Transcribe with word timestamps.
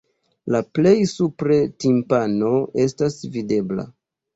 La 0.55 0.61
plej 0.77 0.93
supre 1.11 1.59
timpano 1.85 2.53
estas 2.89 3.23
videbla. 3.41 3.93